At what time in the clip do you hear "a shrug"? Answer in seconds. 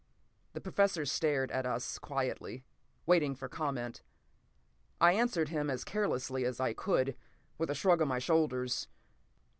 7.69-8.01